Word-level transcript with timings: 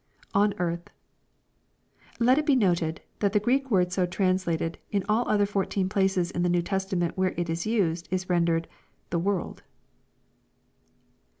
[On 0.33 0.49
the 0.49 0.59
earth.] 0.59 0.89
Let 2.17 2.39
it 2.39 2.45
be 2.47 2.55
noted, 2.55 3.01
that 3.19 3.33
the 3.33 3.39
Greek 3.39 3.69
word 3.69 3.91
so 3.93 4.07
trans 4.07 4.45
lated, 4.45 4.77
in 4.89 5.05
all 5.07 5.25
the 5.25 5.29
other 5.29 5.45
fourteen 5.45 5.89
places 5.89 6.31
in 6.31 6.41
the 6.41 6.49
New 6.49 6.63
Testament 6.63 7.15
where 7.15 7.35
it 7.37 7.51
is 7.51 7.67
used, 7.67 8.07
is 8.09 8.27
rendered," 8.27 8.67
the 9.11 9.19
world." 9.19 9.61